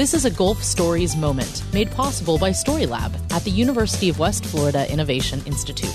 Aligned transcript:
This 0.00 0.14
is 0.14 0.24
a 0.24 0.30
Gulf 0.30 0.62
Stories 0.64 1.14
moment 1.14 1.62
made 1.74 1.90
possible 1.90 2.38
by 2.38 2.52
Storylab 2.52 3.12
at 3.32 3.44
the 3.44 3.50
University 3.50 4.08
of 4.08 4.18
West 4.18 4.46
Florida 4.46 4.90
Innovation 4.90 5.42
Institute. 5.44 5.90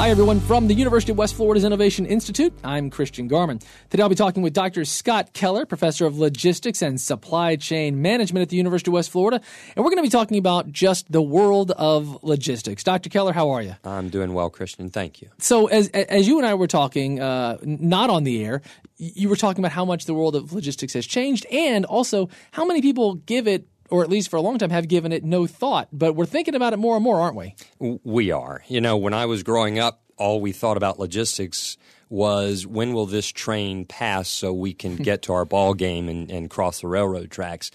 Hi, 0.00 0.08
everyone, 0.08 0.40
from 0.40 0.66
the 0.66 0.72
University 0.72 1.12
of 1.12 1.18
West 1.18 1.34
Florida's 1.34 1.62
Innovation 1.62 2.06
Institute. 2.06 2.54
I'm 2.64 2.88
Christian 2.88 3.28
Garman. 3.28 3.58
Today 3.90 4.02
I'll 4.02 4.08
be 4.08 4.14
talking 4.14 4.42
with 4.42 4.54
Dr. 4.54 4.86
Scott 4.86 5.34
Keller, 5.34 5.66
professor 5.66 6.06
of 6.06 6.16
logistics 6.18 6.80
and 6.80 6.98
supply 6.98 7.56
chain 7.56 8.00
management 8.00 8.40
at 8.40 8.48
the 8.48 8.56
University 8.56 8.88
of 8.88 8.94
West 8.94 9.10
Florida. 9.10 9.42
And 9.76 9.84
we're 9.84 9.90
going 9.90 9.98
to 9.98 10.02
be 10.02 10.08
talking 10.08 10.38
about 10.38 10.72
just 10.72 11.12
the 11.12 11.20
world 11.20 11.72
of 11.72 12.24
logistics. 12.24 12.82
Dr. 12.82 13.10
Keller, 13.10 13.34
how 13.34 13.50
are 13.50 13.60
you? 13.60 13.76
I'm 13.84 14.08
doing 14.08 14.32
well, 14.32 14.48
Christian. 14.48 14.88
Thank 14.88 15.20
you. 15.20 15.28
So, 15.36 15.66
as, 15.66 15.88
as 15.88 16.26
you 16.26 16.38
and 16.38 16.46
I 16.46 16.54
were 16.54 16.66
talking, 16.66 17.20
uh, 17.20 17.58
not 17.62 18.08
on 18.08 18.24
the 18.24 18.42
air, 18.42 18.62
you 18.96 19.28
were 19.28 19.36
talking 19.36 19.62
about 19.62 19.72
how 19.72 19.84
much 19.84 20.06
the 20.06 20.14
world 20.14 20.34
of 20.34 20.54
logistics 20.54 20.94
has 20.94 21.06
changed 21.06 21.44
and 21.52 21.84
also 21.84 22.30
how 22.52 22.64
many 22.64 22.80
people 22.80 23.16
give 23.16 23.46
it 23.46 23.68
or 23.90 24.02
at 24.02 24.10
least 24.10 24.28
for 24.30 24.36
a 24.36 24.40
long 24.40 24.58
time, 24.58 24.70
have 24.70 24.88
given 24.88 25.12
it 25.12 25.24
no 25.24 25.46
thought. 25.46 25.88
But 25.92 26.14
we're 26.14 26.26
thinking 26.26 26.54
about 26.54 26.72
it 26.72 26.78
more 26.78 26.96
and 26.96 27.04
more, 27.04 27.20
aren't 27.20 27.36
we? 27.36 27.54
We 27.78 28.30
are. 28.30 28.62
You 28.68 28.80
know, 28.80 28.96
when 28.96 29.14
I 29.14 29.26
was 29.26 29.42
growing 29.42 29.78
up, 29.78 30.02
all 30.16 30.40
we 30.40 30.52
thought 30.52 30.76
about 30.76 30.98
logistics 30.98 31.76
was 32.08 32.66
when 32.66 32.92
will 32.92 33.06
this 33.06 33.28
train 33.28 33.84
pass 33.84 34.28
so 34.28 34.52
we 34.52 34.74
can 34.74 34.96
get 35.08 35.22
to 35.22 35.32
our 35.32 35.44
ball 35.44 35.74
game 35.74 36.08
and, 36.08 36.30
and 36.30 36.50
cross 36.50 36.80
the 36.80 36.88
railroad 36.88 37.30
tracks. 37.30 37.70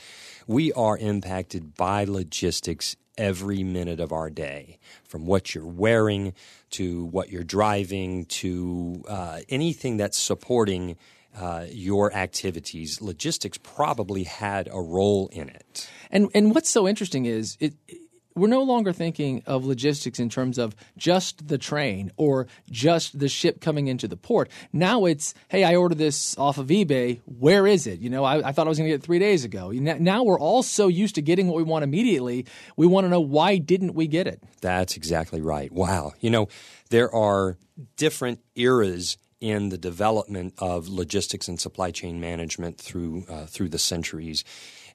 We 0.46 0.72
are 0.74 0.98
impacted 0.98 1.76
by 1.76 2.04
logistics 2.04 2.96
every 3.18 3.64
minute 3.64 4.00
of 4.00 4.12
our 4.12 4.30
day, 4.30 4.78
from 5.06 5.26
what 5.26 5.56
you're 5.56 5.66
wearing 5.66 6.34
to 6.72 7.06
what 7.06 7.30
you're 7.30 7.44
driving 7.44 8.26
to 8.26 9.04
uh, 9.08 9.40
anything 9.50 9.98
that's 9.98 10.18
supporting 10.18 10.98
uh, 11.36 11.66
your 11.70 12.14
activities. 12.14 13.02
Logistics 13.02 13.58
probably 13.58 14.24
had 14.24 14.68
a 14.72 14.80
role 14.80 15.28
in 15.32 15.50
it. 15.50 15.90
And 16.12 16.30
and 16.34 16.54
what's 16.54 16.70
so 16.70 16.88
interesting 16.88 17.26
is 17.26 17.58
it 17.60 17.74
we're 18.38 18.48
no 18.48 18.64
longer 18.64 18.92
thinking 18.92 19.44
of 19.46 19.64
logistics 19.64 20.20
in 20.20 20.30
terms 20.30 20.58
of 20.58 20.76
just 20.98 21.48
the 21.48 21.58
train 21.58 22.12
or 22.18 22.48
just 22.70 23.18
the 23.18 23.30
ship 23.30 23.62
coming 23.62 23.88
into 23.88 24.10
the 24.10 24.18
port. 24.18 24.50
Now 24.74 25.06
it's, 25.06 25.34
hey, 25.48 25.64
I 25.64 25.76
ordered 25.76 25.98
this 25.98 26.38
off 26.38 26.58
of 26.58 26.68
eBay. 26.68 27.22
Where 27.26 27.66
is 27.66 27.88
it? 27.88 28.00
You 28.00 28.10
know, 28.10 28.26
I, 28.26 28.50
I 28.50 28.52
thought 28.52 28.68
I 28.68 28.70
was 28.70 28.78
going 28.78 28.90
to 28.90 28.94
get 28.94 29.04
it 29.04 29.06
three 29.06 29.20
days 29.20 29.46
ago. 29.46 29.72
Now 29.72 30.24
we're 30.24 30.40
all 30.40 30.64
so 30.64 30.90
used 30.90 31.16
to 31.16 31.22
getting 31.22 31.48
what 31.48 31.56
we 31.56 31.64
want 31.64 31.86
immediately. 31.86 32.46
We 32.76 32.88
want 32.88 33.06
to 33.06 33.10
know 33.10 33.22
why 33.22 33.58
didn't 33.58 33.96
we 33.96 34.08
get 34.08 34.28
it? 34.28 34.44
That's 34.60 34.98
exactly 34.98 35.40
right. 35.40 35.72
Wow. 35.72 36.12
You 36.20 36.30
know, 36.30 36.50
there 36.90 37.14
are 37.16 37.58
different 37.96 38.42
eras 38.56 39.18
in 39.42 39.70
the 39.70 39.78
development 39.78 40.54
of 40.58 40.88
logistics 40.88 41.48
and 41.48 41.60
supply 41.60 41.92
chain 41.92 42.20
management 42.20 42.78
through 42.78 43.26
uh, 43.30 43.46
through 43.46 43.70
the 43.70 43.80
centuries. 43.80 44.44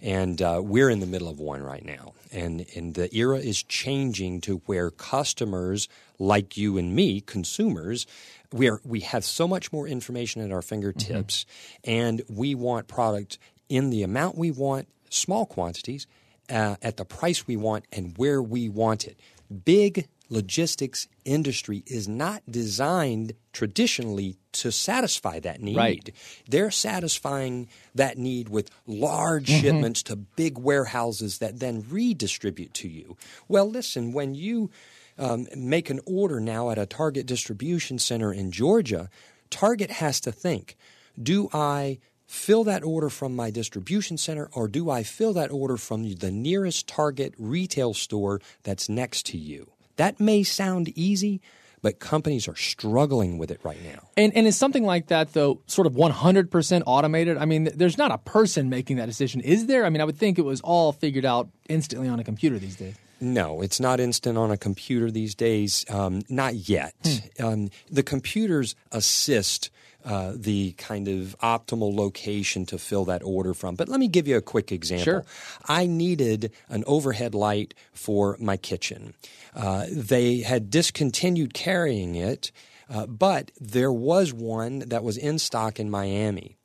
And 0.02 0.41
uh, 0.41 0.60
we're 0.64 0.88
in 0.88 1.00
the 1.00 1.06
middle 1.06 1.28
of 1.28 1.38
one 1.38 1.62
right 1.62 1.84
now. 1.84 2.14
And, 2.32 2.64
and 2.74 2.94
the 2.94 3.14
era 3.14 3.36
is 3.38 3.62
changing 3.62 4.41
to 4.42 4.62
where 4.64 4.91
customers 4.91 5.88
like 6.19 6.56
you 6.56 6.78
and 6.78 6.94
me, 6.94 7.20
consumers, 7.20 8.06
we, 8.50 8.70
are, 8.70 8.80
we 8.82 9.00
have 9.00 9.24
so 9.24 9.47
much 9.47 9.72
more 9.72 9.86
information 9.86 10.42
at 10.42 10.52
our 10.52 10.62
fingertips, 10.62 11.44
mm-hmm. 11.84 11.91
and 11.91 12.22
we 12.28 12.54
want 12.54 12.88
product 12.88 13.38
in 13.69 13.91
the 13.91 14.02
amount 14.02 14.38
we 14.38 14.50
want, 14.50 14.88
small 15.10 15.44
quantities, 15.44 16.06
uh, 16.48 16.77
at 16.82 16.97
the 16.97 17.04
price 17.04 17.47
we 17.47 17.56
want, 17.56 17.84
and 17.92 18.16
where 18.16 18.42
we 18.42 18.69
want 18.69 19.06
it. 19.06 19.20
Big 19.64 20.08
logistics 20.30 21.08
industry 21.24 21.82
is 21.86 22.08
not 22.08 22.42
designed 22.48 23.34
traditionally 23.52 24.38
to 24.52 24.70
satisfy 24.70 25.40
that 25.40 25.60
need. 25.60 25.76
Right. 25.76 26.14
They're 26.48 26.70
satisfying 26.70 27.68
that 27.94 28.16
need 28.16 28.48
with 28.48 28.70
large 28.86 29.48
mm-hmm. 29.48 29.60
shipments 29.60 30.02
to 30.04 30.16
big 30.16 30.56
warehouses 30.56 31.38
that 31.38 31.58
then 31.58 31.84
redistribute 31.90 32.72
to 32.74 32.88
you. 32.88 33.16
Well, 33.48 33.69
listen, 33.69 34.12
when 34.12 34.34
you 34.34 34.70
um, 35.19 35.46
make 35.54 35.90
an 35.90 36.00
order 36.06 36.40
now 36.40 36.70
at 36.70 36.78
a 36.78 36.86
Target 36.86 37.26
distribution 37.26 37.98
center 37.98 38.32
in 38.32 38.52
Georgia, 38.52 39.10
Target 39.50 39.90
has 39.90 40.20
to 40.20 40.32
think 40.32 40.76
do 41.20 41.50
I 41.52 41.98
fill 42.26 42.62
that 42.64 42.84
order 42.84 43.10
from 43.10 43.34
my 43.34 43.50
distribution 43.50 44.16
center 44.16 44.48
or 44.52 44.69
do 44.69 44.88
I 44.88 45.02
fill 45.02 45.32
that 45.32 45.50
order 45.50 45.76
from 45.76 46.14
the 46.14 46.30
nearest 46.30 46.86
Target 46.86 47.34
retail 47.36 47.92
store 47.92 48.40
that's 48.62 48.88
next 48.88 49.26
to 49.26 49.36
you? 49.36 49.72
That 50.00 50.19
may 50.19 50.43
sound 50.44 50.88
easy, 50.97 51.43
but 51.83 52.00
companies 52.00 52.49
are 52.49 52.56
struggling 52.56 53.37
with 53.37 53.50
it 53.50 53.61
right 53.62 53.77
now. 53.84 54.09
And 54.16 54.34
and 54.34 54.47
is 54.47 54.56
something 54.56 54.83
like 54.83 55.09
that 55.09 55.34
though 55.34 55.61
sort 55.66 55.87
of 55.87 55.93
100% 55.93 56.83
automated? 56.87 57.37
I 57.37 57.44
mean, 57.44 57.69
there's 57.75 57.99
not 57.99 58.11
a 58.11 58.16
person 58.16 58.71
making 58.71 58.97
that 58.97 59.05
decision, 59.05 59.43
is 59.43 59.66
there? 59.66 59.84
I 59.84 59.91
mean, 59.91 60.00
I 60.00 60.05
would 60.05 60.16
think 60.16 60.38
it 60.38 60.47
was 60.47 60.62
all 60.62 60.93
figured 60.93 61.27
out 61.27 61.50
instantly 61.69 62.09
on 62.09 62.19
a 62.19 62.25
computer 62.25 62.59
these 62.59 62.77
days. 62.77 62.94
No, 63.20 63.60
it's 63.60 63.78
not 63.81 64.00
instant 64.00 64.38
on 64.38 64.50
a 64.50 64.56
computer 64.56 65.10
these 65.10 65.34
days. 65.34 65.84
Um, 65.91 66.22
not 66.28 66.54
yet. 66.54 66.94
Hmm. 67.04 67.44
Um, 67.44 67.70
the 67.91 68.03
computers 68.03 68.75
assist 68.91 69.70
uh, 70.04 70.32
the 70.34 70.72
kind 70.72 71.08
of 71.08 71.36
optimal 71.42 71.94
location 71.94 72.64
to 72.66 72.78
fill 72.78 73.04
that 73.04 73.22
order 73.22 73.53
from. 73.53 73.75
But 73.75 73.88
let 73.88 74.00
me 74.00 74.08
give 74.08 74.26
you 74.26 74.36
a 74.38 74.42
quick 74.42 74.72
example. 74.72 75.04
Sure. 75.04 75.25
I 75.69 75.86
needed 75.86 76.53
an 76.70 76.84
overhead 76.86 77.34
light 77.34 77.75
for 77.92 78.36
my 78.41 78.56
kitchen. 78.56 79.12
Uh, 79.54 79.84
they 79.91 80.38
had 80.38 80.70
discontinued 80.70 81.52
carrying 81.52 82.14
it, 82.14 82.50
uh, 82.88 83.06
but 83.06 83.50
there 83.60 83.92
was 83.92 84.32
one 84.32 84.81
that 84.81 85.04
was 85.04 85.19
in 85.19 85.38
stock 85.38 85.78
in 85.78 85.91
Miami. 85.91 86.56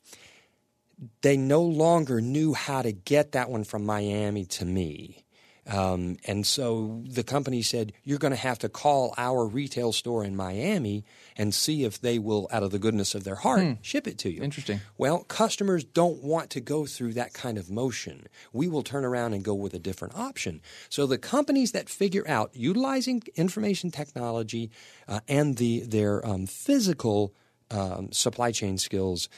They 1.22 1.36
no 1.36 1.62
longer 1.62 2.22
knew 2.22 2.54
how 2.54 2.82
to 2.82 2.94
get 2.94 3.34
that 3.34 3.50
one 3.50 3.66
from 3.66 3.86
Miami 3.86 4.46
to 4.46 4.66
me. 4.66 5.25
Um, 5.68 6.18
and 6.26 6.46
so 6.46 7.02
the 7.08 7.24
company 7.24 7.62
said, 7.62 7.94
You're 8.04 8.20
going 8.20 8.34
to 8.34 8.38
have 8.38 8.60
to 8.60 8.70
call 8.70 9.14
our 9.18 9.46
retail 9.46 9.92
store 9.92 10.24
in 10.24 10.36
Miami 10.36 11.06
and 11.36 11.54
see 11.54 11.84
if 11.84 12.00
they 12.00 12.20
will, 12.20 12.48
out 12.52 12.64
of 12.64 12.72
the 12.72 12.80
goodness 12.80 13.16
of 13.16 13.24
their 13.24 13.36
heart, 13.36 13.62
hmm. 13.62 13.74
ship 13.82 14.08
it 14.08 14.18
to 14.20 14.32
you. 14.32 14.44
Interesting. 14.44 14.82
Well, 14.98 15.24
customers 15.24 15.84
don't 15.84 16.22
want 16.22 16.52
to 16.52 16.62
go 16.62 16.86
through 16.86 17.14
that 17.14 17.34
kind 17.34 17.58
of 17.58 17.70
motion. 17.70 18.28
We 18.54 18.68
will 18.68 18.84
turn 18.84 19.06
around 19.06 19.34
and 19.34 19.44
go 19.44 19.56
with 19.56 19.74
a 19.74 19.80
different 19.80 20.16
option. 20.16 20.62
So 20.90 21.08
the 21.08 21.18
companies 21.18 21.72
that 21.72 21.90
figure 21.90 22.28
out 22.28 22.52
utilizing 22.54 23.24
information 23.36 23.90
technology 23.92 24.70
uh, 25.08 25.22
and 25.28 25.58
the, 25.58 25.82
their 25.82 26.26
um, 26.26 26.46
physical 26.46 27.34
um, 27.72 28.12
supply 28.12 28.52
chain 28.52 28.78
skills, 28.78 29.30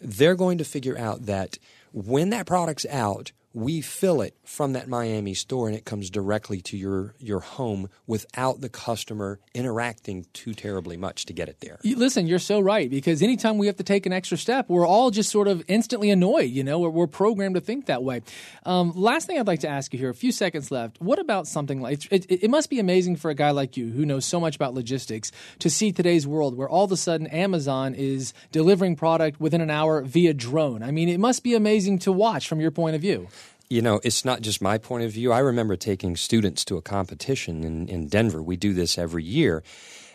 they're 0.00 0.34
going 0.34 0.58
to 0.58 0.64
figure 0.64 0.98
out 0.98 1.26
that 1.26 1.58
when 1.92 2.30
that 2.30 2.46
product's 2.46 2.86
out, 2.86 3.32
we 3.56 3.80
fill 3.80 4.20
it 4.20 4.36
from 4.44 4.74
that 4.74 4.86
Miami 4.86 5.32
store 5.32 5.66
and 5.66 5.74
it 5.74 5.86
comes 5.86 6.10
directly 6.10 6.60
to 6.60 6.76
your, 6.76 7.14
your 7.18 7.40
home 7.40 7.88
without 8.06 8.60
the 8.60 8.68
customer 8.68 9.40
interacting 9.54 10.26
too 10.34 10.52
terribly 10.52 10.98
much 10.98 11.24
to 11.24 11.32
get 11.32 11.48
it 11.48 11.60
there. 11.60 11.78
listen, 11.82 12.26
you're 12.26 12.38
so 12.38 12.60
right 12.60 12.90
because 12.90 13.22
anytime 13.22 13.56
we 13.56 13.66
have 13.66 13.76
to 13.76 13.82
take 13.82 14.04
an 14.04 14.12
extra 14.12 14.36
step, 14.36 14.68
we're 14.68 14.86
all 14.86 15.10
just 15.10 15.30
sort 15.30 15.48
of 15.48 15.64
instantly 15.68 16.10
annoyed. 16.10 16.50
You 16.50 16.64
know, 16.64 16.80
we're, 16.80 16.90
we're 16.90 17.06
programmed 17.06 17.54
to 17.54 17.62
think 17.62 17.86
that 17.86 18.02
way. 18.02 18.20
Um, 18.66 18.92
last 18.94 19.26
thing 19.26 19.38
I'd 19.38 19.46
like 19.46 19.60
to 19.60 19.68
ask 19.68 19.90
you 19.94 19.98
here, 19.98 20.10
a 20.10 20.14
few 20.14 20.32
seconds 20.32 20.70
left. 20.70 21.00
What 21.00 21.18
about 21.18 21.46
something 21.46 21.80
like 21.80 22.12
it, 22.12 22.26
it, 22.30 22.42
it 22.44 22.50
must 22.50 22.68
be 22.68 22.78
amazing 22.78 23.16
for 23.16 23.30
a 23.30 23.34
guy 23.34 23.52
like 23.52 23.78
you 23.78 23.88
who 23.88 24.04
knows 24.04 24.26
so 24.26 24.38
much 24.38 24.54
about 24.54 24.74
logistics 24.74 25.32
to 25.60 25.70
see 25.70 25.92
today's 25.92 26.26
world 26.26 26.58
where 26.58 26.68
all 26.68 26.84
of 26.84 26.92
a 26.92 26.96
sudden 26.98 27.26
Amazon 27.28 27.94
is 27.94 28.34
delivering 28.52 28.96
product 28.96 29.40
within 29.40 29.62
an 29.62 29.70
hour 29.70 30.02
via 30.02 30.34
drone. 30.34 30.82
I 30.82 30.90
mean, 30.90 31.08
it 31.08 31.18
must 31.18 31.42
be 31.42 31.54
amazing 31.54 32.00
to 32.00 32.12
watch 32.12 32.48
from 32.48 32.60
your 32.60 32.70
point 32.70 32.94
of 32.94 33.00
view 33.00 33.28
you 33.68 33.82
know, 33.82 34.00
it's 34.04 34.24
not 34.24 34.40
just 34.40 34.62
my 34.62 34.78
point 34.78 35.04
of 35.04 35.12
view. 35.12 35.32
I 35.32 35.40
remember 35.40 35.76
taking 35.76 36.16
students 36.16 36.64
to 36.66 36.76
a 36.76 36.82
competition 36.82 37.64
in, 37.64 37.88
in 37.88 38.08
Denver. 38.08 38.42
We 38.42 38.56
do 38.56 38.72
this 38.72 38.96
every 38.98 39.24
year. 39.24 39.62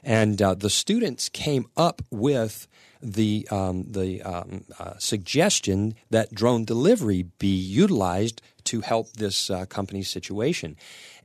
And 0.03 0.41
uh, 0.41 0.55
the 0.55 0.69
students 0.69 1.29
came 1.29 1.65
up 1.77 2.01
with 2.09 2.67
the, 3.01 3.47
um, 3.51 3.85
the 3.91 4.21
um, 4.21 4.63
uh, 4.79 4.93
suggestion 4.97 5.95
that 6.09 6.33
drone 6.33 6.65
delivery 6.65 7.23
be 7.39 7.55
utilized 7.55 8.41
to 8.65 8.81
help 8.81 9.13
this 9.13 9.49
uh, 9.49 9.65
company's 9.65 10.09
situation. 10.09 10.77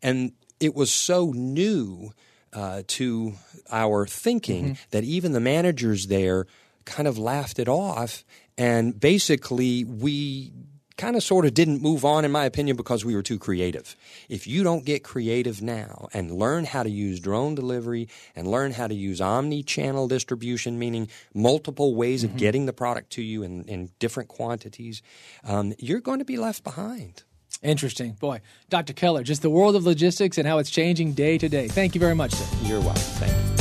And 0.02 0.32
it 0.58 0.74
was 0.74 0.90
so 0.92 1.32
new 1.32 2.12
uh, 2.52 2.82
to 2.86 3.34
our 3.70 4.06
thinking 4.06 4.64
mm-hmm. 4.64 4.82
that 4.90 5.04
even 5.04 5.32
the 5.32 5.40
managers 5.40 6.06
there 6.06 6.46
kind 6.84 7.06
of 7.06 7.18
laughed 7.18 7.58
it 7.58 7.68
off. 7.68 8.24
And 8.56 8.98
basically, 8.98 9.84
we 9.84 10.52
kind 10.96 11.16
of 11.16 11.22
sort 11.22 11.44
of 11.44 11.54
didn't 11.54 11.82
move 11.82 12.04
on, 12.04 12.24
in 12.24 12.30
my 12.30 12.44
opinion, 12.44 12.76
because 12.76 13.04
we 13.04 13.14
were 13.14 13.22
too 13.22 13.38
creative. 13.38 13.96
If 14.28 14.46
you 14.46 14.62
don't 14.62 14.84
get 14.84 15.04
creative 15.04 15.60
now 15.62 16.08
and 16.12 16.32
learn 16.32 16.64
how 16.64 16.82
to 16.82 16.90
use 16.90 17.20
drone 17.20 17.54
delivery 17.54 18.08
and 18.34 18.48
learn 18.48 18.72
how 18.72 18.86
to 18.86 18.94
use 18.94 19.20
omni 19.20 19.62
channel 19.62 20.08
distribution, 20.08 20.78
meaning 20.78 21.08
multiple 21.34 21.94
ways 21.94 22.24
mm-hmm. 22.24 22.34
of 22.34 22.38
getting 22.38 22.66
the 22.66 22.72
product 22.72 23.10
to 23.10 23.22
you 23.22 23.42
in, 23.42 23.64
in 23.64 23.90
different 23.98 24.28
quantities, 24.28 25.02
um, 25.44 25.74
you're 25.78 26.00
going 26.00 26.18
to 26.18 26.24
be 26.24 26.36
left 26.36 26.64
behind. 26.64 27.22
Interesting. 27.62 28.12
Boy, 28.12 28.40
Dr. 28.68 28.92
Keller, 28.92 29.22
just 29.22 29.42
the 29.42 29.50
world 29.50 29.76
of 29.76 29.84
logistics 29.84 30.38
and 30.38 30.46
how 30.46 30.58
it's 30.58 30.70
changing 30.70 31.12
day 31.12 31.38
to 31.38 31.48
day. 31.48 31.68
Thank 31.68 31.94
you 31.94 32.00
very 32.00 32.14
much, 32.14 32.32
sir. 32.32 32.56
You're 32.62 32.80
welcome. 32.80 33.02
Thank 33.02 33.50
you. 33.50 33.55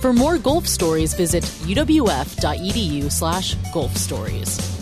For 0.00 0.12
more 0.12 0.38
Gulf 0.38 0.66
Stories, 0.68 1.12
visit 1.14 1.42
uwf.edu 1.42 3.10
slash 3.10 3.56
Gulf 3.72 3.96
Stories. 3.96 4.77